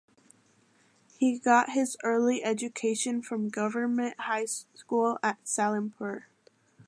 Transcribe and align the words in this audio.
He 1.19 1.37
got 1.37 1.73
his 1.73 1.95
early 2.03 2.43
education 2.43 3.21
from 3.21 3.49
Government 3.49 4.19
High 4.21 4.45
School 4.45 5.19
at 5.21 5.43
Salempur. 5.45 6.23